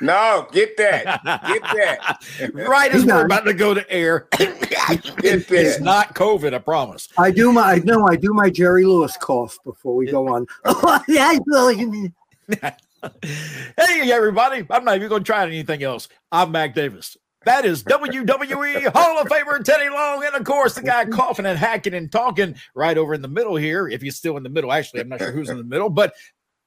[0.00, 1.20] no, get that.
[1.46, 2.50] Get that.
[2.54, 4.28] right as we're about to go to air.
[4.38, 7.08] it's not COVID, I promise.
[7.18, 10.46] I do my I know I do my Jerry Lewis cough before we go on.
[13.22, 14.66] hey everybody.
[14.70, 16.08] I'm not even gonna try anything else.
[16.30, 17.16] I'm Mac Davis.
[17.44, 20.24] That is WWE Hall of Famer Teddy Long.
[20.24, 23.56] And of course, the guy coughing and hacking and talking right over in the middle
[23.56, 23.88] here.
[23.88, 26.12] If he's still in the middle, actually, I'm not sure who's in the middle, but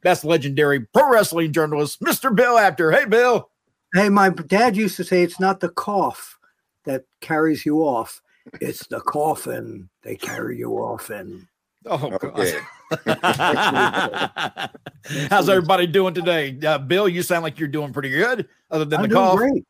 [0.01, 2.35] that's legendary pro wrestling Journalist, Mr.
[2.35, 2.91] Bill Apter.
[2.91, 3.49] Hey, Bill.
[3.93, 6.37] Hey, my dad used to say it's not the cough
[6.85, 8.21] that carries you off,
[8.59, 11.47] it's the coffin they carry you off in.
[11.85, 12.59] Oh, okay.
[15.29, 16.57] How's everybody doing today?
[16.65, 19.37] Uh, Bill, you sound like you're doing pretty good, other than I'm the cough.
[19.37, 19.65] Great.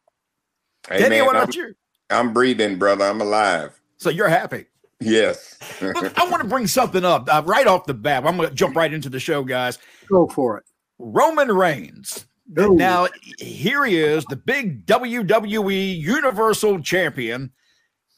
[0.89, 1.73] Hey, Teddy, man, what I'm, about you?
[2.09, 3.05] I'm breathing, brother.
[3.05, 3.79] I'm alive.
[3.97, 4.65] So you're happy.
[5.01, 5.57] Yes.
[5.81, 8.25] Look, I want to bring something up uh, right off the bat.
[8.25, 9.79] I'm going to jump right into the show, guys.
[10.07, 10.63] Go for it.
[10.99, 12.25] Roman Reigns.
[12.53, 12.69] Go.
[12.73, 13.07] Now,
[13.39, 17.51] here he is, the big WWE Universal Champion.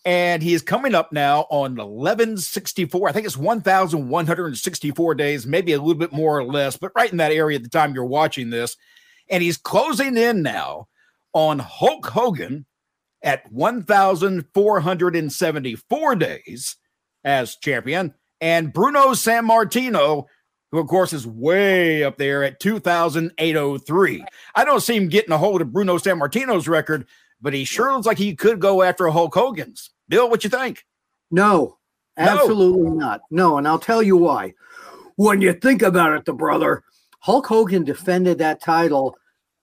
[0.05, 3.07] And he is coming up now on 1164.
[3.07, 7.17] I think it's 1,164 days, maybe a little bit more or less, but right in
[7.17, 8.75] that area at the time you're watching this.
[9.29, 10.87] And he's closing in now
[11.31, 12.65] on Hulk Hogan
[13.23, 16.75] at 1,474 days
[17.23, 20.25] as champion, and Bruno Sammartino,
[20.71, 24.25] who of course is way up there at 2,803.
[24.55, 27.07] I don't see him getting a hold of Bruno Sammartino's record,
[27.41, 29.91] but he sure looks like he could go after Hulk Hogan's.
[30.09, 30.83] Bill, what you think?
[31.31, 31.77] No,
[32.17, 32.95] absolutely no.
[32.95, 33.21] not.
[33.31, 34.53] No, and I'll tell you why.
[35.15, 36.83] When you think about it, the brother,
[37.19, 39.15] Hulk Hogan defended that title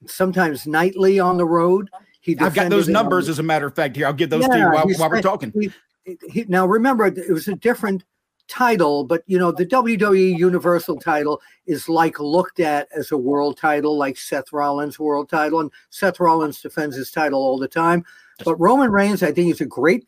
[0.07, 1.91] sometimes nightly on the road.
[2.21, 3.95] He I've got those numbers, as a matter of fact.
[3.95, 5.51] Here, I'll give those yeah, to you while, while we're talking.
[5.59, 8.03] He, he, now, remember, it was a different
[8.47, 13.57] title, but you know, the WWE Universal title is like looked at as a world
[13.57, 18.05] title, like Seth Rollins' world title, and Seth Rollins defends his title all the time.
[18.45, 20.05] But Roman Reigns, I think he's a great,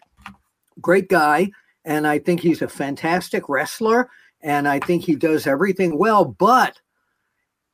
[0.82, 1.50] great guy,
[1.86, 4.10] and I think he's a fantastic wrestler,
[4.42, 6.26] and I think he does everything well.
[6.26, 6.80] But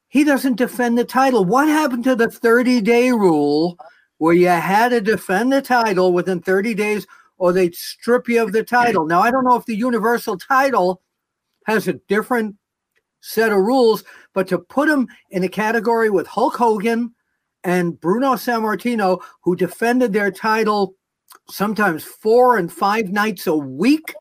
[0.07, 1.43] he doesn't defend the title.
[1.43, 3.77] What happened to the 30 day rule
[4.19, 7.07] where you had to defend the title within 30 days
[7.37, 9.05] or they'd strip you of the title?
[9.05, 11.01] Now, I don't know if the Universal title
[11.65, 12.55] has a different
[13.21, 14.03] set of rules,
[14.33, 17.13] but to put him in a category with Hulk Hogan
[17.63, 20.95] and Bruno Sammartino, who defended their title
[21.49, 24.13] sometimes four and five nights a week,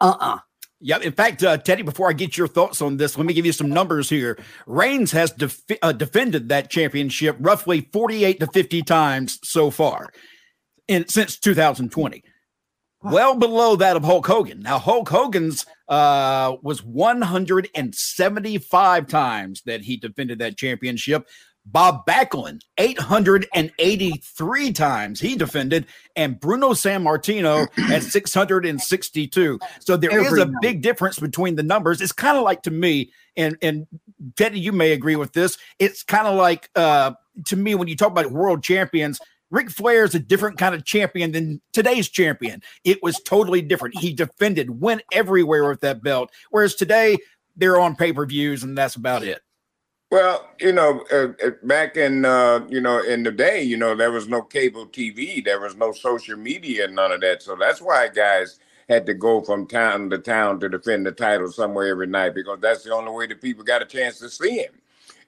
[0.00, 0.34] uh uh-uh.
[0.36, 0.38] uh
[0.80, 3.44] yeah, in fact, uh, Teddy, before I get your thoughts on this, let me give
[3.44, 4.38] you some numbers here.
[4.66, 10.08] Reigns has def- uh, defended that championship roughly 48 to 50 times so far
[10.88, 12.24] in, since 2020.
[13.02, 14.60] Well below that of Hulk Hogan.
[14.60, 21.26] Now, Hulk Hogan's uh, was 175 times that he defended that championship.
[21.66, 29.58] Bob Backlund, 883 times he defended, and Bruno Sammartino at 662.
[29.80, 32.00] So there Every is a big difference between the numbers.
[32.00, 33.86] It's kind of like to me, and and
[34.36, 35.58] Teddy, you may agree with this.
[35.78, 37.12] It's kind of like uh,
[37.46, 39.20] to me when you talk about world champions.
[39.50, 42.62] Ric Flair is a different kind of champion than today's champion.
[42.84, 43.98] It was totally different.
[43.98, 46.30] He defended, went everywhere with that belt.
[46.50, 47.18] Whereas today,
[47.56, 49.42] they're on pay per views, and that's about it.
[50.10, 53.94] Well, you know, uh, uh, back in uh, you know in the day, you know,
[53.94, 57.42] there was no cable TV, there was no social media, none of that.
[57.44, 61.52] So that's why guys had to go from town to town to defend the title
[61.52, 64.60] somewhere every night because that's the only way that people got a chance to see
[64.60, 64.72] him.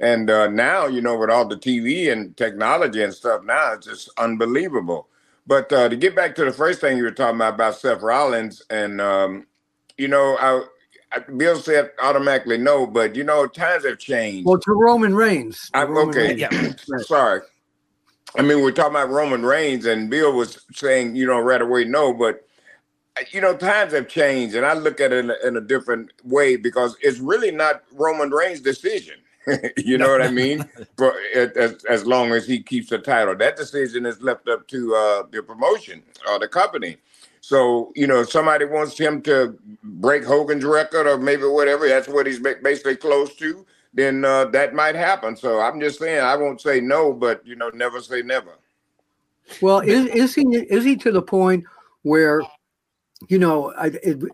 [0.00, 3.87] And uh, now, you know, with all the TV and technology and stuff, now it's
[3.87, 5.09] just unbelievable.
[5.47, 8.03] But uh, to get back to the first thing you were talking about about Seth
[8.03, 9.47] Rollins, and um,
[9.99, 10.64] you know, I
[11.36, 14.46] Bill said automatically no, but you know times have changed.
[14.46, 15.70] Well, to Roman Reigns.
[15.74, 16.84] I, Roman okay, Reigns.
[17.06, 17.42] sorry.
[18.36, 21.84] I mean, we're talking about Roman Reigns, and Bill was saying, you know, right away
[21.84, 22.46] no, but
[23.30, 26.12] you know, times have changed, and I look at it in a, in a different
[26.24, 29.16] way because it's really not Roman Reigns' decision.
[29.76, 30.64] you know what I mean?
[30.96, 34.94] For as, as long as he keeps the title, that decision is left up to
[34.94, 36.96] uh, the promotion or the company.
[37.44, 42.06] So, you know, if somebody wants him to break Hogan's record or maybe whatever, that's
[42.06, 45.36] what he's basically close to, then uh, that might happen.
[45.36, 48.52] So I'm just saying, I won't say no, but, you know, never say never.
[49.60, 51.64] Well, is, is he is he to the point
[52.02, 52.42] where,
[53.28, 53.74] you know,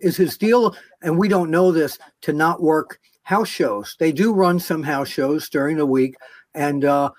[0.01, 3.95] is his deal, and we don't know this, to not work house shows?
[3.97, 6.15] They do run some house shows during the week,
[6.53, 7.09] and uh, uh,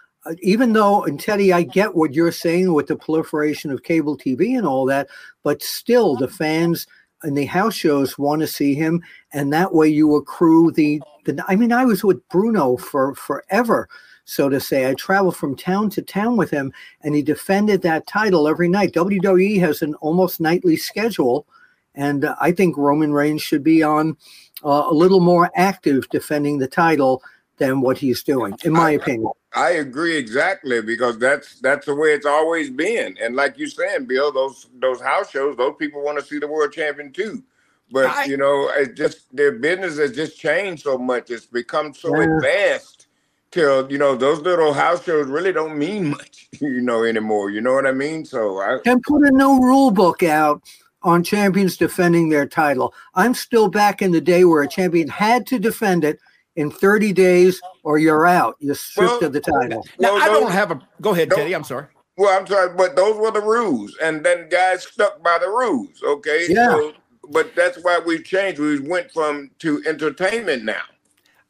[0.42, 4.56] even though, and Teddy, I get what you're saying with the proliferation of cable TV
[4.56, 5.08] and all that,
[5.42, 6.86] but still the fans
[7.22, 11.42] and the house shows want to see him, and that way you accrue the the.
[11.48, 13.88] I mean, I was with Bruno for forever,
[14.24, 14.88] so to say.
[14.88, 16.72] I traveled from town to town with him,
[17.02, 18.92] and he defended that title every night.
[18.92, 21.46] WWE has an almost nightly schedule,
[21.94, 24.16] and uh, I think Roman Reigns should be on
[24.64, 27.22] uh, a little more active defending the title
[27.60, 29.30] than what he's doing, in my I, opinion.
[29.54, 33.16] I agree exactly because that's that's the way it's always been.
[33.22, 36.48] And like you're saying, Bill, those those house shows, those people want to see the
[36.48, 37.44] world champion too.
[37.92, 41.30] But I, you know, it just their business has just changed so much.
[41.30, 42.36] It's become so yeah.
[42.36, 43.06] advanced
[43.50, 47.50] till you know those little house shows really don't mean much, you know, anymore.
[47.50, 48.24] You know what I mean?
[48.24, 50.62] So I and put a new rule book out
[51.02, 52.94] on champions defending their title.
[53.14, 56.18] I'm still back in the day where a champion had to defend it
[56.56, 58.56] in 30 days or you're out.
[58.60, 59.86] You're stripped well, of the title.
[59.98, 60.80] Now, well, I don't have a.
[61.00, 61.54] Go ahead, Teddy.
[61.54, 61.86] I'm sorry.
[62.16, 66.02] Well, I'm sorry, but those were the rules, and then guys stuck by the rules.
[66.02, 66.46] Okay.
[66.48, 66.70] Yeah.
[66.70, 66.92] So,
[67.30, 68.60] but that's why we've changed.
[68.60, 70.82] We went from to entertainment now.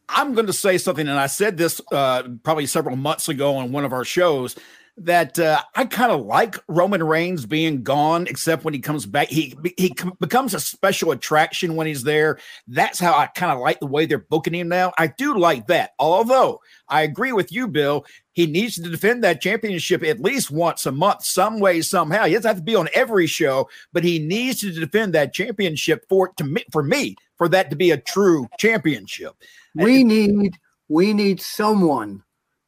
[0.08, 3.72] I'm going to say something, and I said this uh, probably several months ago on
[3.72, 4.56] one of our shows
[4.96, 9.28] that uh, I kind of like Roman Reigns being gone, except when he comes back.
[9.28, 12.38] He he becomes a special attraction when he's there.
[12.68, 14.92] That's how I kind of like the way they're booking him now.
[14.98, 15.92] I do like that.
[15.98, 20.86] Although I agree with you, Bill, he needs to defend that championship at least once
[20.86, 22.24] a month, some way, somehow.
[22.24, 26.04] He doesn't have to be on every show, but he needs to defend that championship
[26.08, 29.32] for to me, for me for that to be a true championship.
[29.74, 30.58] We need
[30.88, 32.22] we need someone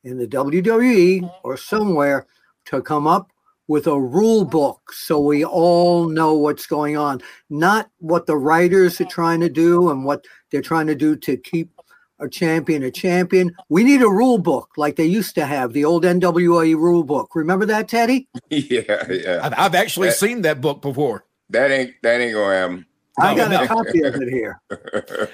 [0.05, 2.27] in the WWE or somewhere
[2.67, 3.33] to come up
[3.69, 9.01] with a rule book so we all know what's going on, not what the writers
[9.01, 11.71] are trying to do and what they're trying to do to keep
[12.19, 13.55] a champion a champion.
[13.69, 17.35] We need a rule book like they used to have, the old NWA rule book.
[17.35, 18.29] Remember that, Teddy?
[18.51, 19.41] Yeah, yeah.
[19.43, 21.25] I've, I've actually that, seen that book before.
[21.49, 22.87] That ain't that ain't gonna happen.
[23.19, 24.61] I got a copy of it here.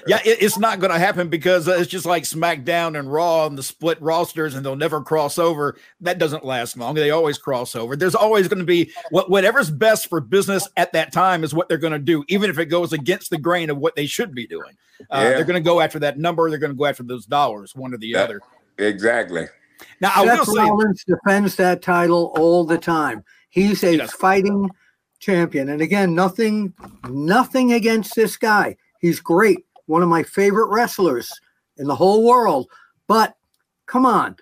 [0.07, 3.45] yeah, it, it's not going to happen because uh, it's just like SmackDown and Raw
[3.45, 5.77] and the split rosters, and they'll never cross over.
[6.01, 6.95] That doesn't last long.
[6.95, 7.95] They always cross over.
[7.95, 11.69] There's always going to be what whatever's best for business at that time is what
[11.69, 14.35] they're going to do, even if it goes against the grain of what they should
[14.35, 14.75] be doing.
[15.09, 15.29] Uh, yeah.
[15.29, 16.49] They're going to go after that number.
[16.49, 18.41] They're going to go after those dollars, one or the that, other.
[18.77, 19.45] Exactly.
[20.01, 23.23] Now, Seth I will say, Rollins defends that title all the time.
[23.49, 24.69] He's a fighting
[25.19, 25.69] champion.
[25.69, 26.73] And again, nothing,
[27.09, 28.75] nothing against this guy.
[28.99, 29.59] He's great.
[29.85, 31.31] One of my favorite wrestlers
[31.77, 32.67] in the whole world.
[33.07, 33.35] But
[33.85, 34.35] come on,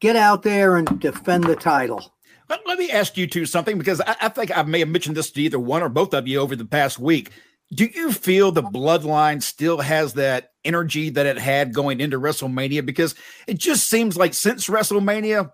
[0.00, 2.14] get out there and defend the title.
[2.48, 5.16] Let, let me ask you two something because I, I think I may have mentioned
[5.16, 7.30] this to either one or both of you over the past week.
[7.74, 12.84] Do you feel the bloodline still has that energy that it had going into WrestleMania?
[12.84, 13.14] Because
[13.46, 15.50] it just seems like since WrestleMania,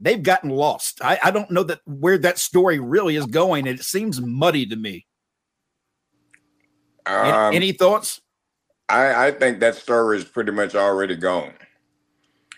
[0.00, 1.00] they've gotten lost.
[1.02, 3.66] I, I don't know that where that story really is going.
[3.66, 5.06] and It seems muddy to me.
[7.06, 8.20] Um, any, any, thoughts?
[8.88, 11.54] I, I think that story is pretty much already gone.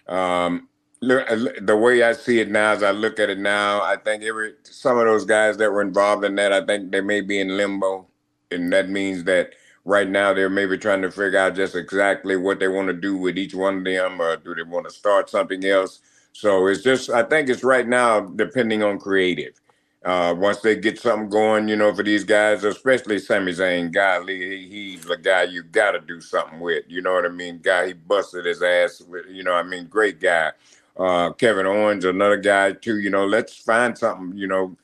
[0.08, 0.68] Um,
[1.00, 1.26] look,
[1.60, 4.54] the way I see it now, as I look at it now, I think every
[4.64, 7.56] some of those guys that were involved in that, I think they may be in
[7.56, 8.08] limbo,
[8.50, 9.54] and that means that
[9.84, 13.16] right now they're maybe trying to figure out just exactly what they want to do
[13.16, 16.00] with each one of them, or do they want to start something else?
[16.32, 19.60] So it's just, I think it's right now depending on creative.
[20.02, 24.38] Uh, once they get something going, you know, for these guys, especially Sami Zayn, golly,
[24.38, 26.84] he, he's the guy you got to do something with.
[26.88, 27.58] You know what I mean?
[27.58, 30.52] Guy, he busted his ass with, you know, I mean, great guy.
[30.96, 32.98] Uh, Kevin Owens, another guy too.
[32.98, 34.74] You know, let's find something, you know,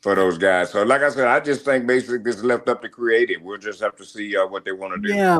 [0.00, 0.70] for those guys.
[0.70, 3.42] So, like I said, I just think basically it's left up to creative.
[3.42, 5.14] We'll just have to see uh, what they want to do.
[5.14, 5.38] Yeah,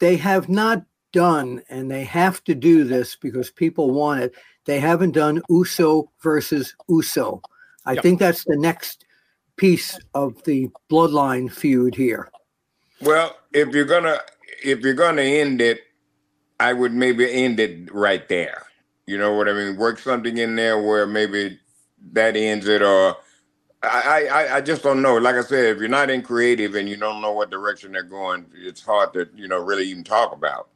[0.00, 4.78] they have not done, and they have to do this because people want it they
[4.78, 7.42] haven't done Uso versus Uso.
[7.84, 8.02] I yep.
[8.02, 9.04] think that's the next
[9.56, 12.30] piece of the bloodline feud here.
[13.00, 14.18] Well, if you're gonna
[14.62, 15.80] if you're gonna end it,
[16.60, 18.66] I would maybe end it right there.
[19.06, 19.76] You know what I mean?
[19.76, 21.58] Work something in there where maybe
[22.12, 23.16] that ends it, or
[23.82, 25.16] I, I, I just don't know.
[25.16, 28.04] Like I said, if you're not in creative and you don't know what direction they're
[28.04, 30.68] going, it's hard to you know really even talk about.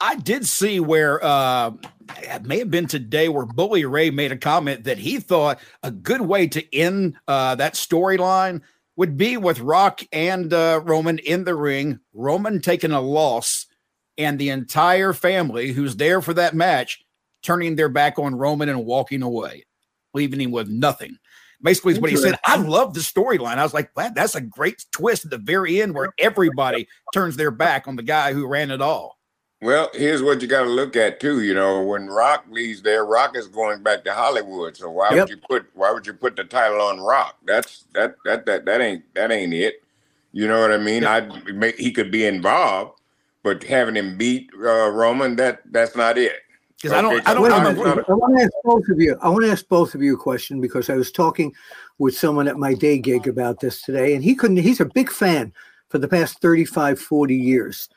[0.00, 1.72] I did see where uh,
[2.18, 5.90] it may have been today where Bully Ray made a comment that he thought a
[5.90, 8.60] good way to end uh, that storyline
[8.96, 13.66] would be with Rock and uh, Roman in the ring, Roman taking a loss,
[14.16, 17.04] and the entire family who's there for that match
[17.42, 19.64] turning their back on Roman and walking away,
[20.14, 21.16] leaving him with nothing.
[21.62, 22.38] Basically, is what he said.
[22.44, 23.56] I love the storyline.
[23.56, 27.36] I was like, wow, that's a great twist at the very end where everybody turns
[27.36, 29.16] their back on the guy who ran it all.
[29.64, 31.40] Well, here's what you got to look at too.
[31.40, 34.76] You know, when Rock leaves there, Rock is going back to Hollywood.
[34.76, 35.20] So why yep.
[35.20, 37.38] would you put why would you put the title on Rock?
[37.46, 39.82] That's that that that that ain't that ain't it.
[40.32, 41.06] You know what I mean?
[41.06, 41.30] I
[41.78, 43.00] he could be involved,
[43.42, 46.42] but having him beat uh, Roman, that that's not it.
[46.76, 49.16] Because okay, I don't, I don't, I, I want to ask both of you.
[49.22, 51.54] I want to ask both of you a question because I was talking
[51.96, 54.58] with someone at my day gig about this today, and he couldn't.
[54.58, 55.54] He's a big fan
[55.88, 57.88] for the past 35, 40 years.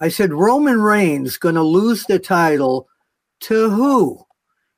[0.00, 2.88] I said Roman Reigns going to lose the title
[3.40, 4.24] to who?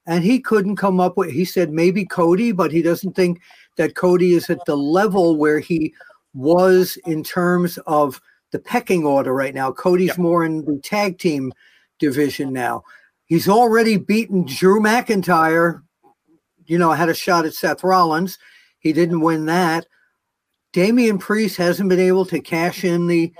[0.04, 1.30] And he couldn't come up with.
[1.30, 3.40] He said maybe Cody, but he doesn't think
[3.76, 5.94] that Cody is at the level where he
[6.34, 9.70] was in terms of the pecking order right now.
[9.70, 11.52] Cody's more in the tag team
[12.00, 12.82] division now.
[13.26, 15.82] He's already beaten Drew McIntyre.
[16.66, 18.38] You know, had a shot at Seth Rollins.
[18.80, 19.86] He didn't win that.
[20.72, 23.32] Damian Priest hasn't been able to cash in the.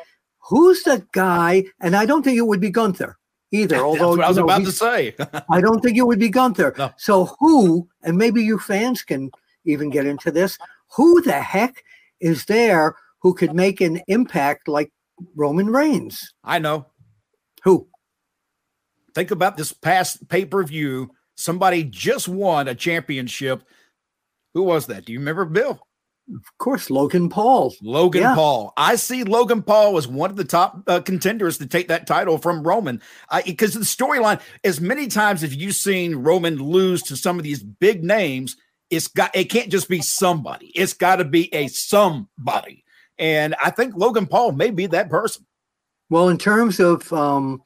[0.48, 1.64] Who's the guy?
[1.80, 3.18] And I don't think it would be Gunther
[3.52, 3.76] either.
[3.84, 5.14] Although I was know, about to say,
[5.50, 6.74] I don't think it would be Gunther.
[6.76, 6.92] No.
[6.96, 7.88] So who?
[8.02, 9.30] And maybe you fans can
[9.64, 10.58] even get into this.
[10.96, 11.84] Who the heck
[12.20, 14.92] is there who could make an impact like
[15.36, 16.34] Roman Reigns?
[16.42, 16.86] I know.
[17.64, 17.88] Who?
[19.14, 21.10] Think about this past pay per view.
[21.36, 23.62] Somebody just won a championship.
[24.54, 25.04] Who was that?
[25.04, 25.86] Do you remember, Bill?
[26.34, 27.74] Of course, Logan Paul.
[27.82, 28.34] Logan yeah.
[28.34, 28.72] Paul.
[28.76, 32.38] I see Logan Paul as one of the top uh, contenders to take that title
[32.38, 33.02] from Roman.
[33.44, 37.62] Because the storyline, as many times as you've seen Roman lose to some of these
[37.62, 38.56] big names,
[38.90, 40.66] it's got it can't just be somebody.
[40.74, 42.84] It's got to be a somebody.
[43.18, 45.46] And I think Logan Paul may be that person.
[46.10, 47.62] Well, in terms of um,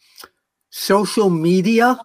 [0.71, 1.99] social media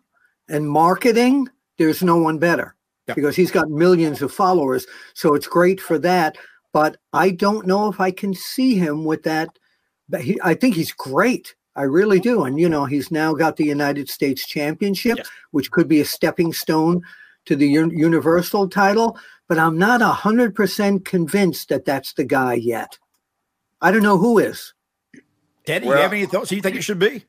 [0.50, 2.75] and marketing, there's no one better
[3.15, 4.86] because he's got millions of followers.
[5.13, 6.38] So it's great for that.
[6.74, 9.50] But I don't know if I can see him with that.
[10.20, 11.56] He, I think he's great.
[11.75, 12.44] I really do.
[12.44, 15.30] And, you know, he's now got the United States Championship, yes.
[15.51, 17.01] which could be a stepping stone
[17.46, 22.98] to the Universal title, but I'm not 100% convinced that that's the guy yet.
[23.82, 24.74] I don't know who is.
[25.66, 26.50] Teddy, well, you have any thoughts?
[26.50, 27.25] Who you think it should be?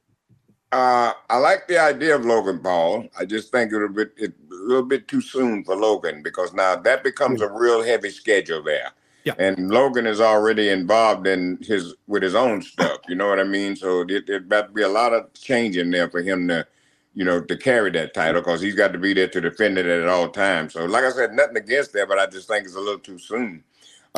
[0.71, 3.07] Uh, I like the idea of Logan Paul.
[3.19, 6.77] I just think it'll be it, a little bit too soon for Logan because now
[6.77, 8.91] that becomes a real heavy schedule there.
[9.25, 9.35] Yeah.
[9.38, 12.99] And Logan is already involved in his with his own stuff.
[13.09, 13.76] You know what I mean?
[13.76, 16.67] So it, it about to be a lot of change in there for him to
[17.14, 19.87] you know, to carry that title because he's got to be there to defend it
[19.87, 20.73] at all times.
[20.73, 23.19] So, like I said, nothing against that, but I just think it's a little too
[23.19, 23.62] soon.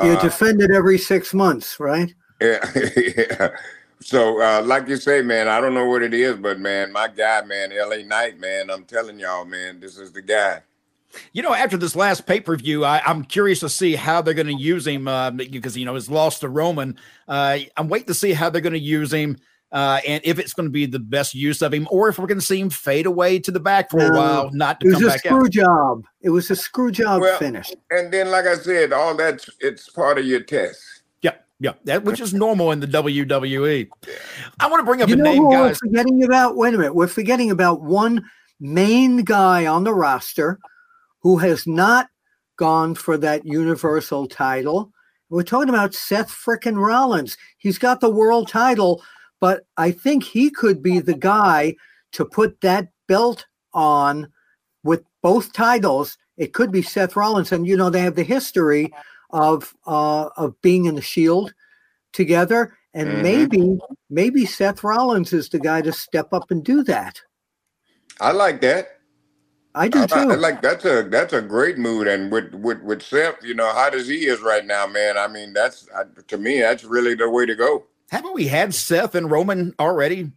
[0.03, 2.13] You uh, defend it every six months, right?
[2.41, 2.65] Yeah.
[2.97, 3.49] yeah.
[4.01, 7.09] So, uh, like you say, man, I don't know what it is, but man, my
[7.09, 10.61] guy, man, LA Knight, man, I'm telling y'all, man, this is the guy.
[11.33, 14.47] You know, after this last pay per view, I'm curious to see how they're going
[14.47, 16.97] to use him uh, because you know he's lost to Roman.
[17.29, 19.37] Uh, I'm waiting to see how they're going to use him
[19.75, 22.29] uh, and if it's going to be the best use of him, or if we're
[22.29, 24.91] going to see him fade away to the back for a while, not to it
[24.91, 25.51] was come a back screw out.
[25.51, 26.05] job.
[26.23, 27.73] It was a screw job well, finish.
[27.91, 30.81] And then, like I said, all that's it's part of your test.
[31.23, 33.89] Yeah, yeah, that which is normal in the WWE.
[34.61, 35.81] I want to bring up you a name, guys.
[35.83, 36.57] We're forgetting about.
[36.57, 38.25] Wait a minute, we're forgetting about one
[38.61, 40.61] main guy on the roster
[41.25, 42.07] who has not
[42.57, 44.93] gone for that Universal title.
[45.29, 47.37] We're talking about Seth frickin' Rollins.
[47.59, 49.03] He's got the world title
[49.45, 51.77] but I think he could be the guy
[52.13, 54.33] to put that belt on
[54.85, 56.17] with both titles.
[56.39, 58.91] It could be Seth Rollins, and you know they have the history
[59.29, 61.53] of uh, of being in the Shield
[62.15, 63.23] together, and mm-hmm.
[63.23, 63.79] maybe
[64.09, 67.21] maybe Seth Rollins is the guy to step up and do that.
[68.23, 68.94] I like that.
[69.75, 70.15] I do too.
[70.15, 73.55] I, I like that's a that's a great mood, and with with with Seth, you
[73.55, 75.19] know, hot as he is right now, man.
[75.19, 75.89] I mean, that's
[76.29, 77.85] to me, that's really the way to go.
[78.11, 80.31] Haven't we had Seth and Roman already?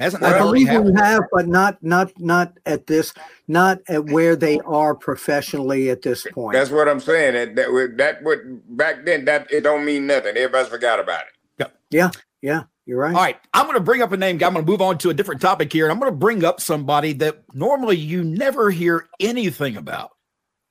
[0.00, 3.14] Hasn't well, I believe we have, but not not not at this,
[3.46, 6.54] not at where they are professionally at this point.
[6.54, 7.34] That's what I'm saying.
[7.34, 10.36] That that, that would back then that it don't mean nothing.
[10.36, 11.70] Everybody's forgot about it.
[11.90, 12.10] Yeah, yeah,
[12.42, 12.62] yeah.
[12.86, 13.14] You're right.
[13.14, 14.36] All right, I'm going to bring up a name.
[14.36, 16.44] I'm going to move on to a different topic here, and I'm going to bring
[16.44, 20.10] up somebody that normally you never hear anything about.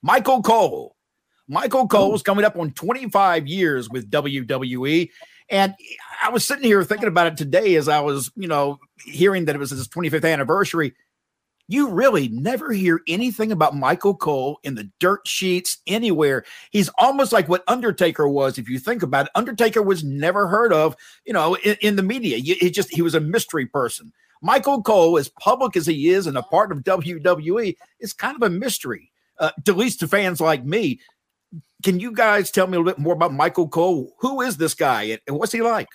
[0.03, 0.95] Michael Cole.
[1.47, 1.87] Michael oh.
[1.87, 5.09] Cole is coming up on 25 years with WWE.
[5.49, 5.75] And
[6.21, 9.55] I was sitting here thinking about it today as I was, you know, hearing that
[9.55, 10.93] it was his 25th anniversary.
[11.73, 16.45] You really never hear anything about Michael Cole in the dirt sheets anywhere.
[16.69, 19.31] He's almost like what Undertaker was, if you think about it.
[19.33, 22.37] Undertaker was never heard of, you know, in, in the media.
[22.37, 24.13] He just he was a mystery person.
[24.43, 28.43] Michael Cole, as public as he is and a part of WWE, is kind of
[28.43, 30.99] a mystery, uh, at least to fans like me
[31.83, 34.13] can you guys tell me a little bit more about Michael Cole?
[34.19, 35.89] Who is this guy and what's he like?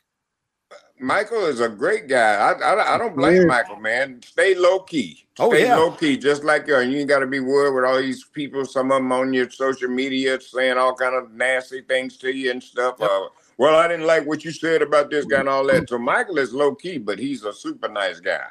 [1.00, 2.35] Michael is a great guy.
[2.35, 4.21] I I, I don't blame Michael, man.
[4.23, 5.26] Stay low key.
[5.38, 5.76] Oh, Stay oh, yeah.
[5.76, 6.76] low key, just like you.
[6.76, 8.64] And you ain't got to be worried with all these people.
[8.64, 12.50] Some of them on your social media saying all kind of nasty things to you
[12.50, 12.97] and stuff.
[12.99, 13.09] Yep.
[13.11, 15.88] Uh, well, I didn't like what you said about this guy and all that.
[15.88, 18.47] So Michael is low key, but he's a super nice guy.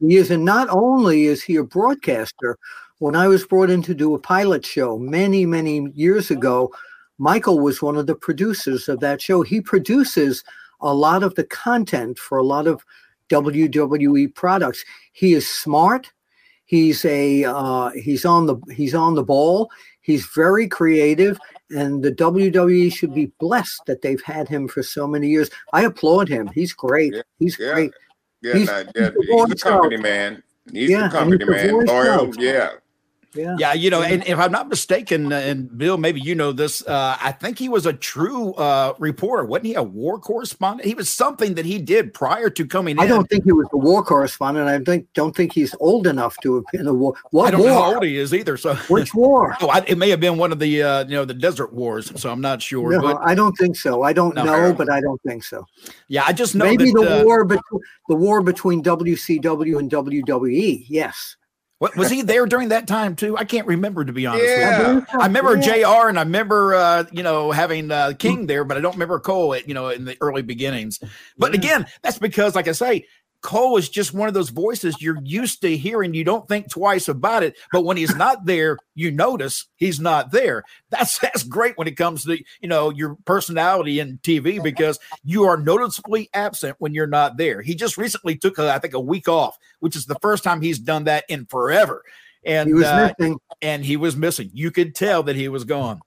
[0.00, 2.58] He is, and not only is he a broadcaster.
[2.98, 6.72] When I was brought in to do a pilot show many, many years ago,
[7.18, 9.42] Michael was one of the producers of that show.
[9.42, 10.42] He produces
[10.80, 12.84] a lot of the content for a lot of
[13.30, 14.84] WWE products.
[15.12, 16.10] He is smart.
[16.64, 19.70] He's a uh, he's on the he's on the ball.
[20.00, 21.38] He's very creative,
[21.70, 25.50] and the WWE should be blessed that they've had him for so many years.
[25.72, 26.48] I applaud him.
[26.54, 27.14] He's great.
[27.14, 27.92] Yeah, he's yeah, great.
[28.42, 30.42] Yeah, He's- nah, he's yeah, he's the company of- man.
[30.72, 31.86] He's Yeah, the company he's man.
[31.86, 32.70] Loyal, yeah.
[33.36, 33.56] Yeah.
[33.58, 34.08] Yeah, you know, Yeah.
[34.14, 37.58] and if I'm not mistaken, uh, and Bill, maybe you know this, uh, I think
[37.58, 39.44] he was a true uh, reporter.
[39.44, 40.86] Wasn't he a war correspondent?
[40.86, 43.08] He was something that he did prior to coming I in.
[43.08, 44.68] don't think he was a war correspondent.
[44.68, 47.14] I think don't think he's old enough to have been a war.
[47.30, 48.56] What I don't know how old he is either.
[48.56, 49.56] So, Which war?
[49.60, 52.12] oh, I, it may have been one of the uh, you know the desert wars.
[52.20, 52.92] So I'm not sure.
[52.92, 54.02] No, but I don't think so.
[54.02, 54.44] I don't No.
[54.44, 55.66] know, but I don't think so.
[56.08, 57.00] yeah, I just know Maybe that.
[57.00, 60.84] the uh, war between the war between WCW and WWE.
[60.88, 61.36] Yes.
[61.78, 63.36] What, was he there during that time too?
[63.36, 64.44] I can't remember to be honest.
[64.44, 64.62] with you.
[64.64, 65.04] Yeah.
[65.12, 65.82] I remember Yeah.
[66.02, 66.08] Jr.
[66.08, 69.54] and I remember uh, you know having uh, King there, but I don't remember Cole.
[69.54, 70.98] At, you know in the early beginnings.
[71.36, 71.58] But Yeah.
[71.58, 73.06] again, that's because, like I say,
[73.46, 76.14] Cole is just one of those voices you're used to hearing.
[76.14, 80.32] You don't think twice about it, but when he's not there, you notice he's not
[80.32, 80.64] there.
[80.90, 85.44] That's that's great when it comes to you know your personality in TV because you
[85.44, 87.62] are noticeably absent when you're not there.
[87.62, 90.60] He just recently took, a, I think, a week off, which is the first time
[90.60, 92.02] he's done that in forever.
[92.44, 93.38] And He was uh, missing.
[93.62, 94.50] and he was missing.
[94.54, 96.00] You could tell that he was gone.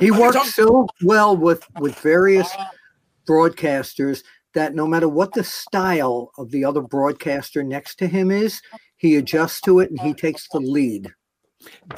[0.00, 2.50] He worked so well with with various
[3.24, 8.60] broadcasters that no matter what the style of the other broadcaster next to him is,
[8.96, 11.12] he adjusts to it and he takes the lead.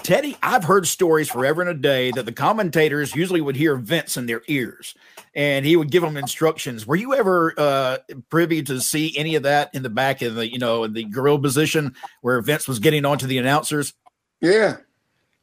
[0.02, 4.16] Teddy, I've heard stories forever and a day that the commentators usually would hear Vince
[4.16, 4.94] in their ears
[5.34, 6.86] and he would give them instructions.
[6.86, 10.50] Were you ever uh, privy to see any of that in the back of the,
[10.50, 13.94] you know, in the grill position where Vince was getting on to the announcers?
[14.40, 14.76] Yeah.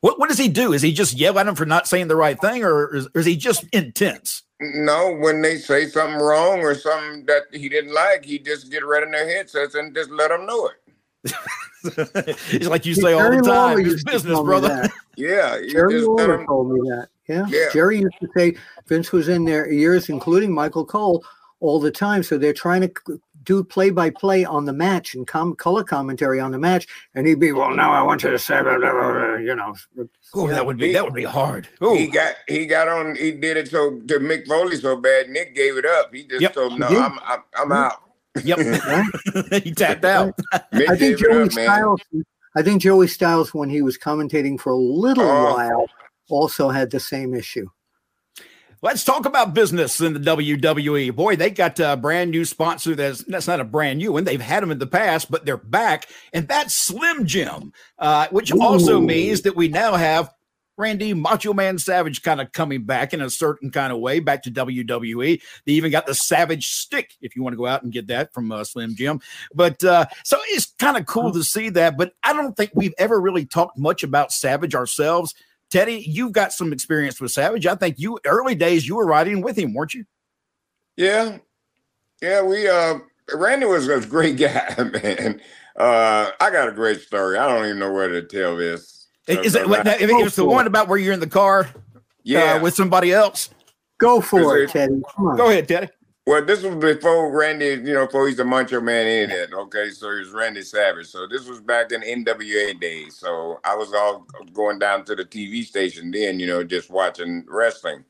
[0.01, 0.73] What, what does he do?
[0.73, 3.21] Is he just yell at him for not saying the right thing or is, or
[3.21, 4.43] is he just intense?
[4.61, 8.85] No, when they say something wrong or something that he didn't like, he just get
[8.85, 11.33] right in their headsets and just let them know it.
[12.51, 13.79] It's like you say all the time.
[13.79, 14.87] It's business, brother.
[15.17, 17.09] Yeah, Jerry just let Lawler 'em- told me that.
[17.27, 17.45] Yeah.
[17.49, 17.69] Yeah.
[17.73, 18.55] Jerry used to say
[18.87, 21.23] Vince was in their ears, including Michael Cole,
[21.59, 22.23] all the time.
[22.23, 25.83] So they're trying to c- do play by play on the match and com- color
[25.83, 26.87] commentary on the match.
[27.15, 29.55] And he'd be, well, now I want you to say, blah, blah, blah, blah," you
[29.55, 29.75] know.
[30.33, 31.65] Oh, that would be that would be hard.
[31.67, 33.15] He Oh, got he got on.
[33.15, 35.29] He did it so to Mick Foley so bad.
[35.29, 36.13] Nick gave it up.
[36.13, 36.53] He just Yep.
[36.53, 37.95] told him, "No, I'm I'm, I'm out."
[38.43, 38.59] yep.
[39.63, 40.33] he tapped out.
[40.73, 41.65] Mick I think it Joey up, man.
[41.65, 42.01] Styles.
[42.55, 45.53] I think Joey Styles, when he was commentating for a little Oh.
[45.55, 45.87] while,
[46.29, 47.67] also had the same issue.
[48.83, 51.15] Let's talk about business in the WWE.
[51.15, 52.95] Boy, they got a brand new sponsor.
[52.95, 54.23] That's that's not a brand new one.
[54.23, 58.51] They've had them in the past, but they're back, and that's Slim Jim, uh, which
[58.51, 60.33] also means that we now have
[60.77, 64.41] Randy Macho Man Savage kind of coming back in a certain kind of way back
[64.43, 65.39] to WWE.
[65.65, 68.33] They even got the Savage stick if you want to go out and get that
[68.33, 69.21] from uh, Slim Jim.
[69.53, 71.97] But uh, so it's kind of cool to see that.
[71.97, 75.35] But I don't think we've ever really talked much about Savage ourselves.
[75.71, 77.65] Teddy, you've got some experience with Savage.
[77.65, 80.05] I think you early days you were riding with him, weren't you?
[80.97, 81.37] Yeah,
[82.21, 82.43] yeah.
[82.43, 82.99] We uh,
[83.33, 85.41] Randy was a great guy, man.
[85.75, 87.37] Uh, I got a great story.
[87.37, 89.07] I don't even know where to tell this.
[89.27, 91.69] Is it, Uh, what- if it was the one about where you're in the car
[92.23, 92.55] yeah.
[92.55, 93.49] uh, with somebody else?
[93.97, 95.01] Go for Is it, Teddy.
[95.17, 95.87] Go ahead, Teddy.
[96.27, 99.53] Well, this was before Randy, you know, before he's a Macho Man in it.
[99.53, 101.07] Okay, so he was Randy Savage.
[101.07, 103.15] So this was back in NWA days.
[103.17, 107.43] So I was all going down to the TV station then, you know, just watching
[107.47, 108.05] wrestling.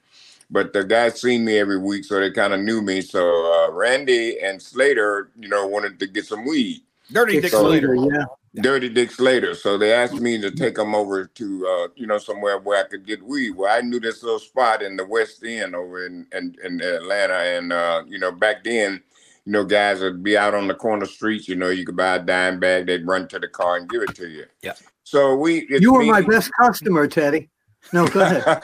[0.50, 3.00] But the guys seen me every week, so they kind of knew me.
[3.00, 6.82] So uh, Randy and Slater, you know, wanted to get some weed.
[7.13, 7.95] Dirty Dick Dick So- Slater.
[7.95, 8.26] Yeah.
[8.56, 9.56] Dirty Dick Slater.
[9.56, 12.88] So they asked me to take them over to, uh, you know, somewhere where I
[12.88, 13.52] could get weed.
[13.52, 17.36] Well, I knew this little spot in the West End over in, in, in Atlanta.
[17.36, 19.02] And, uh, you know, back then,
[19.46, 21.48] you know, guys would be out on the corner streets.
[21.48, 22.88] You know, you could buy a dime bag.
[22.88, 24.46] They'd run to the car and give it to you.
[24.62, 24.74] Yeah.
[25.04, 25.66] So we.
[25.70, 27.50] You were me- my best customer, Teddy.
[27.94, 28.44] No, go ahead.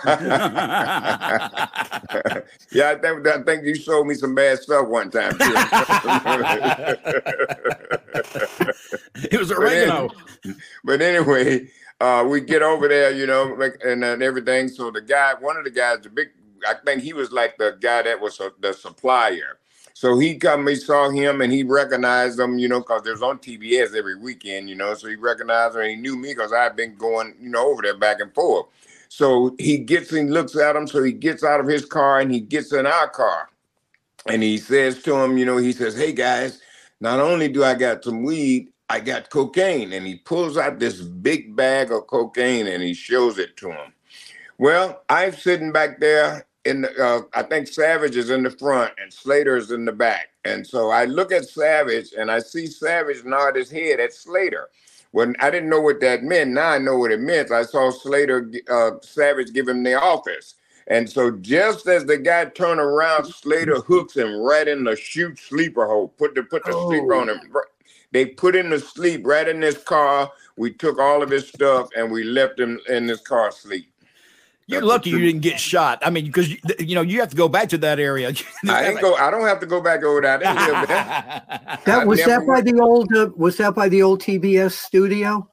[2.72, 5.32] yeah, I think, I think you showed me some bad stuff one time.
[5.32, 5.38] too.
[9.30, 10.10] it was a oregano.
[10.84, 11.68] but anyway,
[12.00, 14.70] uh, we get over there, you know, and, and everything.
[14.70, 16.30] So the guy, one of the guys, the big,
[16.68, 19.58] I think he was like the guy that was uh, the supplier.
[19.94, 23.40] So he come, he saw him, and he recognized him, you know, because there's on
[23.40, 24.94] TBS every weekend, you know.
[24.94, 27.82] So he recognized him, and he knew me because I've been going, you know, over
[27.82, 28.68] there back and forth.
[29.10, 30.88] So he gets and looks at him.
[30.88, 33.50] So he gets out of his car and he gets in our car.
[34.30, 36.62] and he says to him, you know, he says, "Hey guys,
[37.00, 41.02] not only do I got some weed, I got cocaine." And he pulls out this
[41.02, 43.94] big bag of cocaine and he shows it to him.
[44.58, 48.94] Well, I'm sitting back there in the, uh, I think Savage is in the front
[49.02, 50.30] and Slater is in the back.
[50.46, 54.70] And so I look at Savage and I see Savage nod his head at Slater.
[55.18, 57.50] When I didn't know what that meant, now I know what it meant.
[57.50, 60.54] I saw Slater, uh, Savage give him the office.
[60.86, 65.40] And so just as the guy turned around, Slater hooks him right in the shoot
[65.40, 66.10] sleeper hole.
[66.10, 66.88] Put the put the oh.
[66.88, 67.40] sleeper on him.
[68.12, 70.32] They put him to sleep right in this car.
[70.56, 73.92] We took all of his stuff and we left him in this car sleep.
[74.68, 76.00] You're lucky you didn't get shot.
[76.02, 76.50] I mean, because
[76.80, 78.34] you know you have to go back to that area.
[78.68, 79.16] I ain't go.
[79.16, 80.42] I don't have to go back over that.
[81.86, 83.14] that was that by the old.
[83.16, 85.50] Uh, was that by the old TBS studio?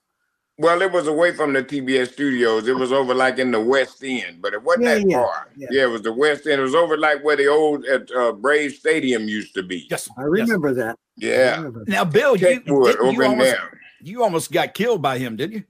[0.58, 2.68] Well, it was away from the TBS studios.
[2.68, 5.48] It was over like in the West End, but it wasn't yeah, that yeah, far.
[5.56, 5.68] Yeah.
[5.70, 5.82] yeah.
[5.84, 6.60] it was the West End.
[6.60, 9.86] It was over like where the old at uh, Brave Stadium used to be.
[9.90, 10.76] Yes, I remember yes.
[10.76, 10.98] that.
[11.16, 11.56] Yeah.
[11.56, 11.88] Remember that.
[11.88, 13.56] Now, Bill, you, you, you, almost,
[14.00, 15.64] you almost got killed by him, didn't you?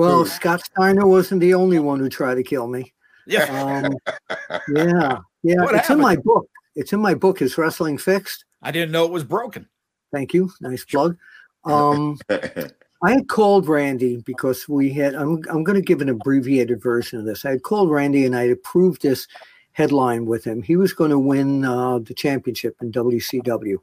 [0.00, 2.92] Well, Scott Steiner wasn't the only one who tried to kill me.
[3.26, 3.44] Yeah.
[3.84, 3.94] Um,
[4.74, 5.18] yeah.
[5.42, 5.56] Yeah.
[5.60, 5.98] What it's happened?
[5.98, 6.48] in my book.
[6.74, 7.42] It's in my book.
[7.42, 8.46] Is wrestling fixed?
[8.62, 9.68] I didn't know it was broken.
[10.10, 10.50] Thank you.
[10.62, 11.18] Nice plug.
[11.64, 15.14] Um, I had called Randy because we had.
[15.14, 15.42] I'm.
[15.50, 17.44] I'm going to give an abbreviated version of this.
[17.44, 19.28] I had called Randy and I had approved this
[19.72, 20.62] headline with him.
[20.62, 23.76] He was going to win uh, the championship in WCW,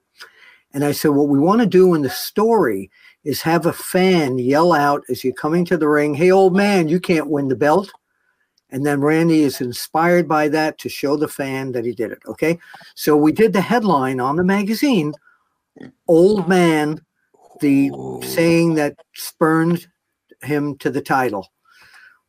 [0.74, 2.92] and I said, what we want to do in the story
[3.24, 6.88] is have a fan yell out as you're coming to the ring, hey, old man,
[6.88, 7.92] you can't win the belt.
[8.70, 12.20] And then Randy is inspired by that to show the fan that he did it.
[12.28, 12.60] Okay.
[12.96, 15.14] So we did the headline on the magazine,
[16.08, 17.02] Old Man,
[17.62, 17.92] the
[18.24, 19.88] saying that spurned
[20.42, 21.52] him to the title.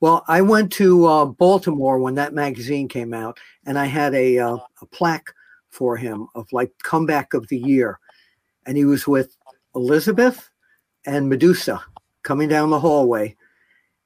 [0.01, 4.39] Well, I went to uh, Baltimore when that magazine came out, and I had a,
[4.39, 5.35] uh, a plaque
[5.71, 7.99] for him of like comeback of the year.
[8.69, 9.37] And he was with
[9.75, 10.49] Elizabeth,
[11.07, 11.83] and Medusa
[12.23, 13.35] coming down the hallway.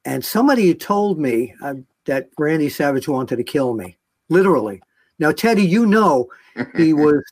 [0.05, 1.75] And somebody told me uh,
[2.07, 3.99] that Randy Savage wanted to kill me,
[4.29, 4.81] literally.
[5.19, 6.29] Now, Teddy, you know
[6.77, 7.23] he was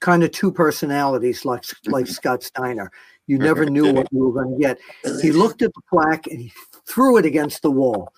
[0.00, 2.90] kind of two personalities like, like Scott Steiner.
[3.26, 4.78] You never knew what you were going to get.
[5.20, 6.52] He looked at the plaque and he
[6.86, 8.12] threw it against the wall.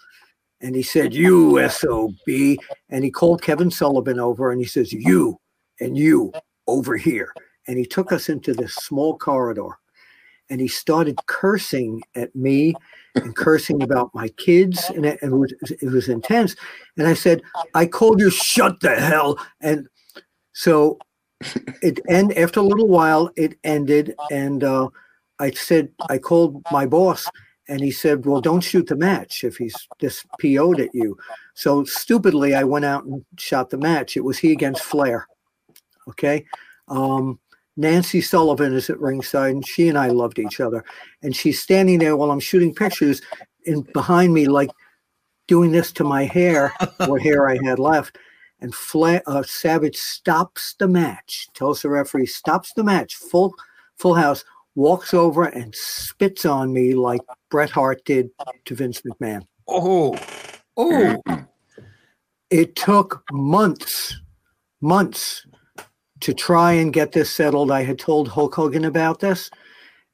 [0.61, 2.59] And he said, You SOB.
[2.91, 5.41] And he called Kevin Sullivan over and he says, You
[5.81, 6.33] and you
[6.67, 7.33] over here.
[7.67, 9.79] And he took us into this small corridor
[10.49, 12.75] and he started cursing at me
[13.15, 16.57] and cursing about my kids and it, it, was it was intense.
[16.97, 17.43] And i said
[17.75, 19.89] i called you shut the hell and
[20.53, 20.99] so
[21.83, 24.89] it and after a little while it ended and uh,
[25.39, 27.27] i said i called my boss
[27.69, 31.17] and he said well don't shoot the match if he's this po'd at you.
[31.55, 34.17] So stupidly i went out and shot the match.
[34.17, 35.27] It was he against flair
[36.11, 36.45] okay?
[36.89, 37.39] Um,
[37.81, 40.85] Nancy Sullivan is at ringside, and she and I loved each other.
[41.23, 43.23] And she's standing there while I'm shooting pictures,
[43.67, 44.71] and behind me, like
[45.49, 46.75] doing this to my hair,
[47.07, 48.19] what hair I had left.
[48.61, 53.55] And Fla- uh, Savage stops the match, tells the referee, stops the match, full
[53.97, 58.29] full house, walks over and spits on me like Bret Hart did
[58.67, 59.47] to Vince McMahon.
[59.67, 60.19] Oh,
[60.77, 61.23] oh!
[62.51, 64.21] It took months,
[64.83, 65.47] months
[66.21, 67.71] to try and get this settled.
[67.71, 69.51] I had told Hulk Hogan about this,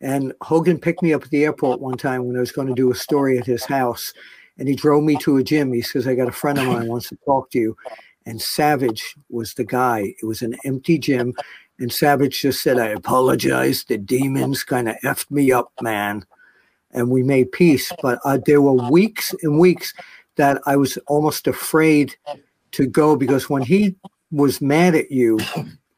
[0.00, 2.74] and Hogan picked me up at the airport one time when I was going to
[2.74, 4.12] do a story at his house,
[4.58, 5.72] and he drove me to a gym.
[5.72, 7.76] He says, "I got a friend of mine wants to talk to you,"
[8.24, 10.14] and Savage was the guy.
[10.20, 11.34] It was an empty gym,
[11.78, 13.84] and Savage just said, "I apologize.
[13.84, 16.24] The demons kind of effed me up, man."
[16.92, 19.92] And we made peace, but uh, there were weeks and weeks
[20.36, 22.16] that I was almost afraid
[22.72, 23.96] to go because when he
[24.30, 25.38] was mad at you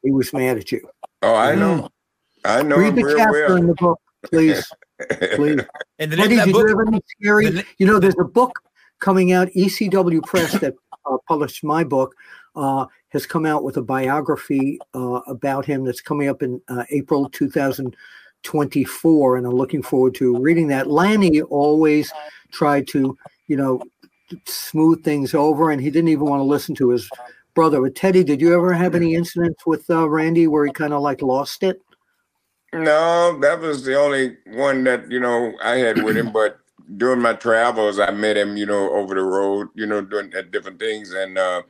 [0.09, 0.81] he was mad at you.
[1.21, 1.83] Oh, I know.
[1.83, 1.91] Mm.
[2.47, 2.77] I know.
[2.77, 3.57] Read the chapter well.
[3.57, 4.73] in the book, please.
[5.37, 5.61] please.
[5.99, 7.51] And the name did you book, have any scary?
[7.51, 8.59] The, you know, there's a book
[9.01, 9.49] coming out.
[9.49, 10.73] ECW Press that
[11.05, 12.15] uh, published my book
[12.57, 16.85] uh, has come out with a biography uh, about him that's coming up in uh,
[16.91, 20.91] April 2024, and I'm looking forward to reading that.
[20.91, 22.11] Lanny always
[22.51, 23.15] tried to,
[23.47, 23.83] you know,
[24.47, 27.11] smooth things over, and he didn't even want to listen to his
[27.59, 27.81] brother.
[27.81, 31.03] With Teddy, did you ever have any incidents with uh, Randy where he kind of
[31.03, 31.83] like lost it?
[32.73, 36.31] No, that was the only one that you know I had with him.
[36.33, 36.61] But
[36.99, 40.43] during my travels, I met him, you know, over the road, you know, doing uh,
[40.53, 41.13] different things.
[41.13, 41.63] And uh,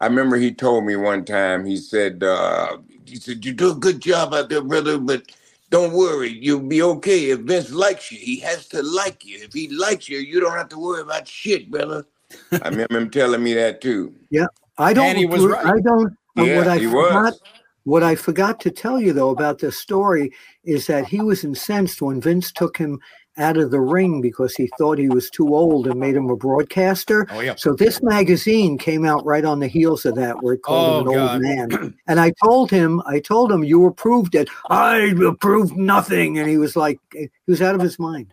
[0.00, 1.64] I remember he told me one time.
[1.64, 5.22] He said, uh, "He said you do a good job out there, brother, but."
[5.70, 7.28] Don't worry, you'll be okay.
[7.28, 9.36] If Vince likes you, he has to like you.
[9.42, 12.06] If he likes you, you don't have to worry about shit, brother.
[12.52, 14.14] I remember him telling me that too.
[14.30, 14.46] Yeah,
[14.78, 15.06] I don't.
[15.06, 15.66] And he was right.
[15.66, 16.16] I don't.
[16.36, 17.40] Yeah, what I forgot, was.
[17.84, 20.30] What I forgot to tell you though about this story
[20.64, 23.00] is that he was incensed when Vince took him
[23.38, 26.36] out of the ring because he thought he was too old and made him a
[26.36, 27.26] broadcaster.
[27.30, 27.54] Oh, yeah.
[27.56, 31.00] So this magazine came out right on the heels of that, where it called Oh,
[31.00, 31.32] him an God.
[31.32, 31.94] old man.
[32.08, 34.48] And I told him, I told him, you approved it.
[34.70, 36.38] I approved nothing.
[36.38, 38.32] And he was like, he was out of his mind.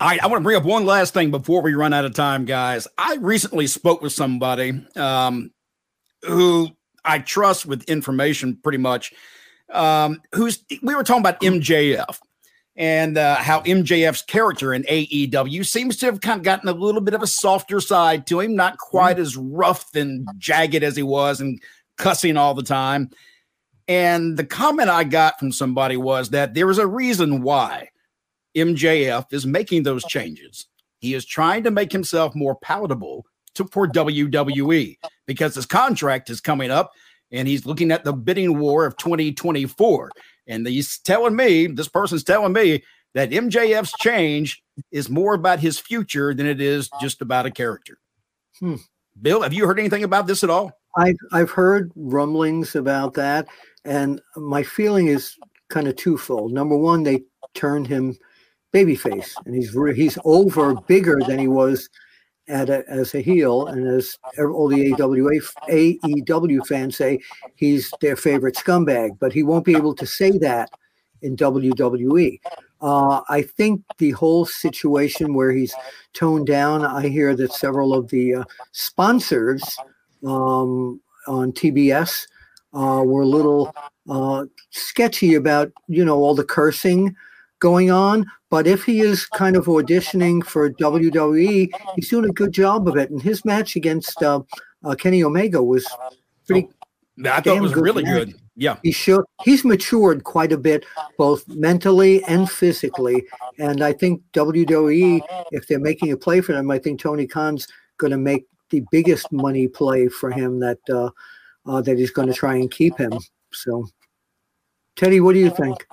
[0.00, 2.14] All right, I want to bring up one last thing before we run out of
[2.14, 2.88] time, guys.
[2.98, 5.52] I recently spoke with somebody um,
[6.22, 6.70] who
[7.04, 9.12] I trust with information pretty much.
[9.72, 12.18] Um, who's we were talking about MJF
[12.74, 17.00] and uh, how MJF's character in AEW seems to have kind of gotten a little
[17.00, 21.04] bit of a softer side to him, not quite as rough and jagged as he
[21.04, 21.62] was and
[21.98, 23.10] cussing all the time.
[23.86, 27.90] And the comment I got from somebody was that there was a reason why
[28.56, 30.66] MJF is making those changes.
[31.00, 36.40] He is trying to make himself more palatable to for WWE because his contract is
[36.40, 36.92] coming up
[37.30, 40.10] and he's looking at the bidding war of 2024.
[40.46, 42.82] And he's telling me, this person's telling me
[43.14, 47.98] that MJF's change is more about his future than it is just about a character.
[48.58, 48.76] Hmm.
[49.20, 50.72] Bill, have you heard anything about this at all?
[50.96, 53.48] I've I've heard rumblings about that,
[53.84, 55.36] and my feeling is
[55.68, 56.52] kind of twofold.
[56.52, 57.22] Number one, they
[57.54, 58.16] turned him
[58.74, 61.88] babyface, and he's re- he's over bigger than he was
[62.48, 67.20] at a, as a heel, and as all the AWA AEW fans say,
[67.54, 69.18] he's their favorite scumbag.
[69.18, 70.70] But he won't be able to say that
[71.22, 72.38] in WWE.
[72.82, 75.74] Uh, I think the whole situation where he's
[76.12, 76.84] toned down.
[76.84, 79.62] I hear that several of the uh, sponsors
[80.26, 82.26] um, on TBS
[82.74, 83.74] uh, were a little
[84.10, 87.16] uh, sketchy about, you know, all the cursing
[87.64, 88.26] going on.
[88.50, 92.96] But if he is kind of auditioning for WWE, he's doing a good job of
[92.96, 93.10] it.
[93.10, 94.42] And his match against uh,
[94.84, 95.86] uh, Kenny Omega was
[96.46, 96.68] pretty.
[97.24, 98.26] I thought it was good really match.
[98.26, 98.34] good.
[98.54, 98.76] Yeah.
[98.82, 98.94] He
[99.44, 100.84] he's matured quite a bit,
[101.16, 103.24] both mentally and physically.
[103.58, 107.66] And I think WWE, if they're making a play for him, I think Tony Khan's
[107.96, 111.10] going to make the biggest money play for him that uh,
[111.66, 113.14] uh, that he's going to try and keep him.
[113.52, 113.86] So,
[114.96, 115.86] Teddy, what do you think?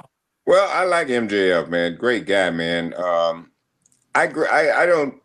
[0.45, 1.95] Well, I like MJF, man.
[1.95, 2.93] Great guy, man.
[2.95, 3.51] Um,
[4.15, 5.21] I, I I don't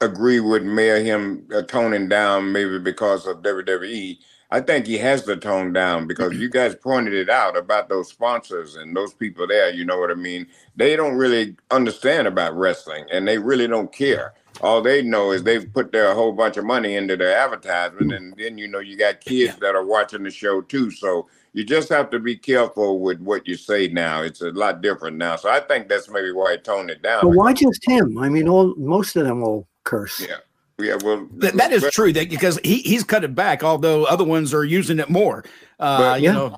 [0.00, 4.18] agree with Mayor him uh, toning down maybe because of WWE.
[4.50, 8.08] I think he has to tone down because you guys pointed it out about those
[8.08, 9.70] sponsors and those people there.
[9.70, 10.46] You know what I mean?
[10.74, 14.32] They don't really understand about wrestling and they really don't care.
[14.60, 18.34] All they know is they've put their whole bunch of money into their advertisement, and
[18.36, 20.90] then you know you got kids that are watching the show too.
[20.90, 24.22] So you just have to be careful with what you say now.
[24.22, 25.36] It's a lot different now.
[25.36, 27.20] So I think that's maybe why he toned it down.
[27.22, 28.18] But why just him?
[28.18, 30.20] I mean, all most of them will curse.
[30.20, 30.36] Yeah.
[30.80, 34.04] Yeah, well, That, that is but- true that because he, he's cut it back, although
[34.04, 35.44] other ones are using it more.
[35.80, 36.32] Uh, But- you Yeah.
[36.34, 36.56] know,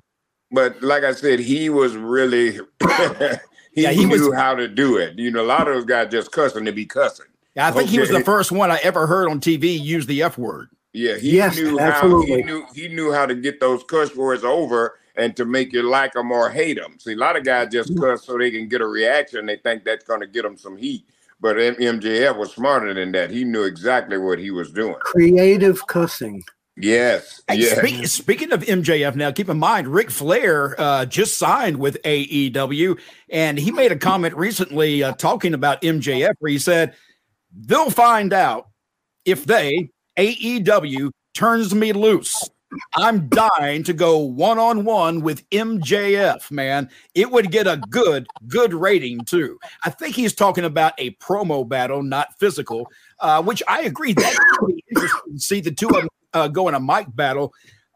[0.51, 2.53] But like I said, he was really
[3.73, 5.19] he, Yeah, he was- knew how to do it.
[5.19, 7.27] You know, a lot of those guys just cussing to be cussing.
[7.57, 10.39] I think he was the first one I ever heard on TV use the F
[10.39, 10.69] word.
[10.93, 14.43] Yeah, he Yes, knew how he knew he knew how to get those cuss words
[14.45, 16.97] over and to make you like them or hate them.
[16.99, 19.47] See, a lot of guys just cuss so they can get a reaction.
[19.47, 21.05] They think that's going to get them some heat.
[21.41, 23.31] But MJF was smarter than that.
[23.31, 24.97] He knew exactly what he was doing.
[25.01, 26.43] Creative cussing.
[26.77, 27.79] Yes, Hey, yes.
[27.79, 32.99] speak- speaking of MJF, now keep in mind Ric Flair uh, just signed with AEW,
[33.29, 36.95] and he made a comment recently uh, talking about MJF where he said
[37.55, 38.69] they'll find out
[39.25, 42.49] if they AEW turns me loose.
[42.95, 46.89] I'm dying to go one on one with MJF, man.
[47.15, 49.59] It would get a good, good rating too.
[49.85, 54.13] I think he's talking about a promo battle, not physical, uh, which I agree.
[54.13, 57.07] That would be interesting to see the two of them uh, go in a mic
[57.15, 57.53] battle.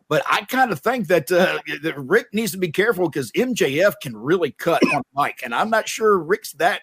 [0.08, 3.94] But I kind of think that, uh, that Ric needs to be careful because MJF
[4.02, 6.82] can really cut on mic, and I'm not sure Ric's that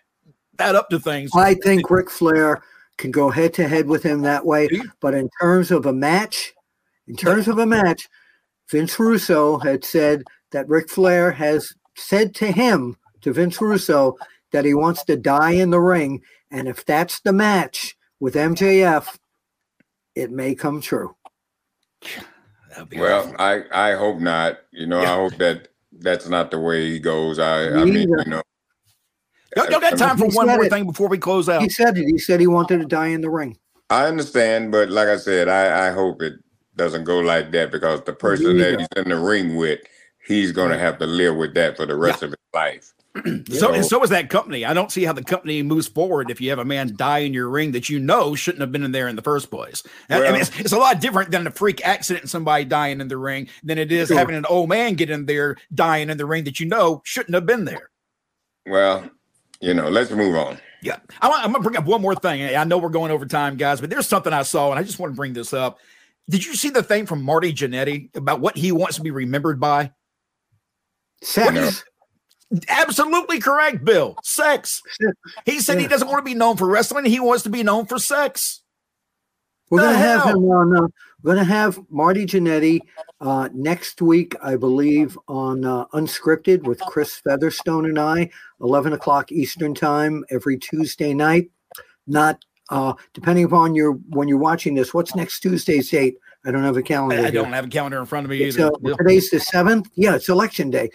[0.62, 1.32] that up to things.
[1.36, 2.62] I think Ric Flair
[2.98, 4.70] can go head to head with him that way.
[5.00, 6.54] But in terms of a match,
[7.08, 8.08] in terms of a match,
[8.70, 14.18] Vince Russo had said that Ric Flair has said to him, to Vince Russo,
[14.52, 16.22] that he wants to die in the ring.
[16.52, 19.18] And if that's the match with MJF,
[20.16, 21.16] it may come true.
[22.96, 23.36] Well, awesome.
[23.40, 24.60] I I hope not.
[24.72, 25.14] You know, Yeah.
[25.14, 25.70] I hope that
[26.00, 27.40] that's not the way he goes.
[27.40, 28.24] I I mean, either.
[28.26, 28.42] you know,
[29.56, 30.70] Y'all, y'all got time for He one more it.
[30.70, 31.62] thing before we close out.
[31.62, 32.06] He said it.
[32.08, 33.58] He said he wanted to die in the ring.
[33.90, 36.36] I understand, but like I said, I I hope it
[36.78, 39.82] doesn't go like that because the person Me that he's in the ring with,
[40.26, 42.94] he's going to have to live with that for the rest of his life.
[43.52, 44.64] so and so is that company.
[44.64, 47.34] I don't see how the company moves forward if you have a man die in
[47.34, 49.84] your ring that you know shouldn't have been in there in the first place.
[50.10, 53.02] Well, I mean, it's, it's, a lot different than a freak accident and somebody dying
[53.02, 54.18] in the ring than it is sure.
[54.18, 57.36] having an old man get in there dying in the ring that you know shouldn't
[57.36, 57.90] have been there.
[58.66, 59.10] Well,
[59.62, 60.58] you know, let's move on.
[60.82, 62.56] Yeah, I'm, I'm gonna bring up one more thing.
[62.56, 65.00] I know we're going over time, guys, but there's something I saw, and I just
[65.00, 65.78] want to bring this up.
[66.30, 69.60] Did you see the thing from Marty Jannetty about what he wants to be remembered
[69.60, 69.92] by?
[71.22, 71.84] Sex.
[72.68, 74.18] Absolutely correct, Bill.
[74.24, 74.82] Sex.
[75.46, 75.82] He said yeah.
[75.82, 77.06] he doesn't want to be known for wrestling.
[77.06, 78.62] He wants to be known for sex.
[79.72, 80.76] We're going to have him on.
[80.76, 80.88] Uh,
[81.24, 82.82] we're going to have Marty Jannetty
[83.22, 88.30] uh, next week, I believe, on uh, Unscripted with Chris Featherstone and I,
[88.60, 91.50] 11 o'clock Eastern Time every Tuesday night.
[92.06, 94.94] Not uh, depending upon your when you're watching this.
[94.94, 96.18] What's next Tuesday's date?
[96.46, 97.24] I don't have a calendar.
[97.24, 98.52] I, I don't have a calendar in front of me either.
[98.52, 99.90] So, today's the seventh.
[99.96, 100.90] Yeah, it's election day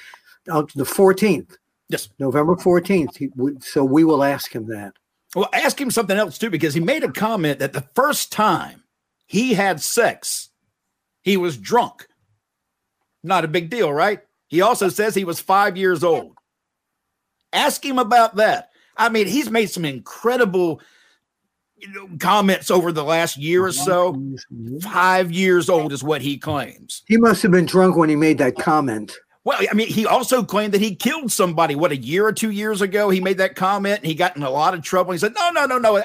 [0.50, 1.56] out the 14th.
[1.88, 2.08] Yes.
[2.18, 3.62] November 14th.
[3.62, 4.92] so we will ask him that.
[5.37, 8.83] Well, ask him something else too, because he made a comment that the first time
[9.27, 10.49] he had sex,
[11.20, 12.09] he was drunk.
[13.22, 14.20] Not a big deal, right?
[14.49, 16.38] He also says he was five years old.
[17.53, 18.70] Ask him about that.
[18.96, 20.81] I mean, he's made some incredible
[21.77, 24.18] you know, comments over the last year or so.
[24.81, 27.03] Five years old is what he claims.
[27.09, 29.18] He must have been drunk when he made that comment.
[29.46, 31.76] Well, I mean, he also claimed that he killed somebody.
[31.76, 34.42] What a year or two years ago, he made that comment, and he got in
[34.42, 35.12] a lot of trouble.
[35.12, 36.02] He said, "No, no, no, no.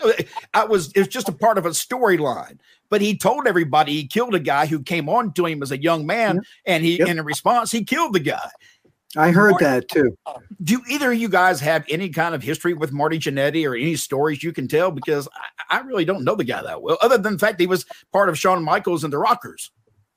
[0.54, 0.92] I was.
[0.92, 2.60] It was just a part of a storyline."
[2.92, 5.82] But he told everybody he killed a guy who came on to him as a
[5.82, 6.44] young man, yep.
[6.68, 7.08] and he, yep.
[7.08, 8.48] in response, he killed the guy.
[9.18, 10.16] I heard Marty, that too.
[10.64, 13.96] Do either of you guys have any kind of history with Marty Jannetty or any
[13.96, 14.92] stories you can tell?
[14.92, 15.28] Because
[15.68, 17.88] I, I really don't know the guy that well, other than the fact he was
[18.14, 19.72] part of Shawn Michaels and the Rockers.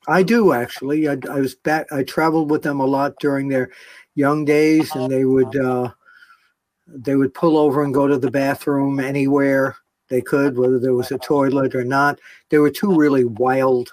[0.08, 1.08] I do actually.
[1.08, 1.90] I, I, was back.
[1.92, 3.70] I traveled with them a lot during their
[4.14, 5.90] young days, and they would uh,
[6.86, 9.76] they would pull over and go to the bathroom anywhere
[10.08, 12.18] they could, whether there was a toilet or not.
[12.50, 13.92] They were two really wild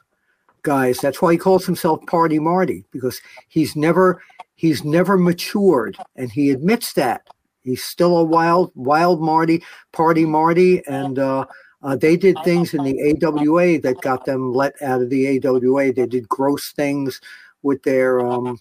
[0.63, 0.99] guys.
[0.99, 4.21] That's why he calls himself Party Marty because he's never
[4.55, 7.27] he's never matured, and he admits that
[7.61, 11.19] he's still a wild wild Marty, Party Marty, and.
[11.19, 11.45] Uh,
[11.83, 15.91] uh, they did things in the AWA that got them let out of the AWA.
[15.93, 17.21] They did gross things
[17.63, 18.59] with their um,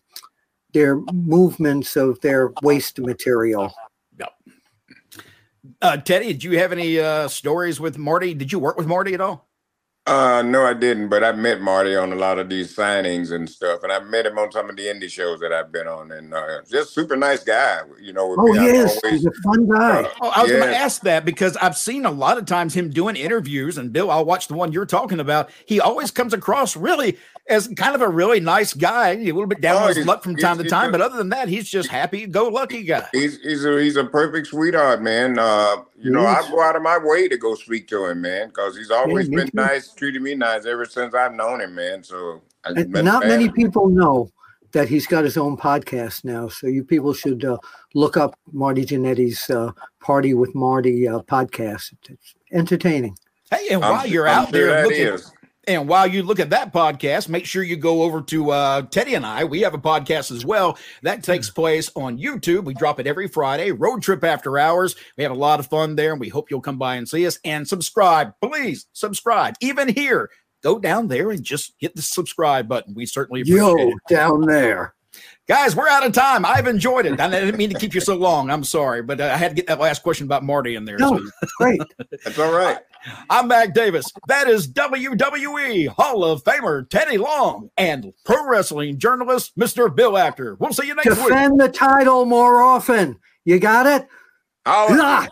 [0.72, 3.72] their movements of their waste material.
[4.18, 4.33] Yep.
[5.83, 8.35] Uh, Teddy, did you have any uh, stories with Marty?
[8.35, 9.49] Did you work with Marty at all?
[10.11, 13.49] Uh, no, I didn't, but I met Marty on a lot of these signings and
[13.49, 16.11] stuff, and I met him on some of the indie shows that I've been on,
[16.11, 17.83] and uh, just super nice guy.
[18.01, 18.35] You know.
[18.37, 18.99] Oh, he is.
[19.05, 20.03] Always, He's a fun guy.
[20.03, 20.59] Uh, oh, I was yeah.
[20.59, 23.92] going to ask that because I've seen a lot of times him doing interviews, and
[23.92, 25.49] Bill, I'll watch the one you're talking about.
[25.64, 27.16] He always comes across really
[27.50, 30.22] as kind of a really nice guy, a little bit down oh, on his luck
[30.22, 33.06] from time to time, but other than that, he's just happy go lucky guy.
[33.12, 35.38] He's he's a he's a perfect sweetheart, man.
[35.38, 38.48] Uh, you know, I go out of my way to go speak to him, man,
[38.48, 39.56] because he's always yeah, been too.
[39.56, 42.02] nice, treated me nice ever since I've known him, man.
[42.04, 44.30] So not many people know
[44.72, 46.48] that he's got his own podcast now.
[46.48, 47.58] So you people should uh,
[47.94, 51.92] look up Marty Jannetty's uh, Party with Marty uh, podcast.
[52.08, 53.16] It's entertaining.
[53.50, 55.32] Hey, and while I'm, you're I'm out sure there looking, is.
[55.76, 59.14] And while you look at that podcast, make sure you go over to uh, Teddy
[59.14, 59.44] and I.
[59.44, 61.54] We have a podcast as well that takes hmm.
[61.54, 62.64] place on YouTube.
[62.64, 64.96] We drop it every Friday, Road Trip After Hours.
[65.16, 67.24] We have a lot of fun there, and we hope you'll come by and see
[67.24, 68.33] us and subscribe.
[68.42, 69.54] Please subscribe.
[69.61, 70.28] Even here,
[70.61, 72.94] go down there and just hit the subscribe button.
[72.94, 73.94] We certainly appreciate Yo, it.
[74.09, 74.94] down there.
[75.46, 76.44] Guys, we're out of time.
[76.44, 77.20] I've enjoyed it.
[77.20, 78.50] I didn't mean to keep you so long.
[78.50, 80.98] I'm sorry, but uh, I had to get that last question about Marty in there.
[80.98, 81.30] No, so.
[81.59, 81.80] great.
[82.24, 82.78] That's all right.
[83.28, 84.06] I'm Mac Davis.
[84.28, 89.94] That is WWE Hall of Famer Teddy Long and pro wrestling journalist Mr.
[89.94, 90.56] Bill Apter.
[90.56, 91.34] We'll see you next Defend week.
[91.34, 93.18] Defend the title more often.
[93.44, 94.06] You got it?
[94.66, 95.30] All right.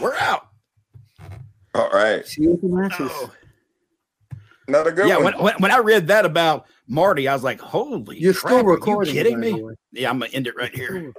[0.00, 0.48] We're out.
[1.74, 2.26] All right.
[2.26, 3.10] See you at the matches.
[3.12, 3.30] Oh.
[4.68, 5.34] Another good yeah, one.
[5.38, 9.12] When, when, I read that about Marty, I was like, holy You're crap, still recording.
[9.12, 9.62] Are you kidding me?
[9.92, 11.12] Yeah, I'm going to end it right here.